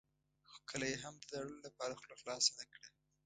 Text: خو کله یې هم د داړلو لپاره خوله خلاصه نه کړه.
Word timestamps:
خو 0.49 0.57
کله 0.69 0.85
یې 0.91 0.97
هم 1.03 1.13
د 1.17 1.23
داړلو 1.31 1.59
لپاره 1.67 1.97
خوله 1.99 2.15
خلاصه 2.21 2.51
نه 2.59 2.65
کړه. 2.71 2.87